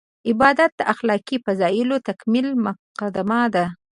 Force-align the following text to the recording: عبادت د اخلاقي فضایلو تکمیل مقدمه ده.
عبادت 0.29 0.71
د 0.79 0.81
اخلاقي 0.93 1.37
فضایلو 1.45 1.95
تکمیل 2.07 2.47
مقدمه 2.65 3.41
ده. 3.55 3.65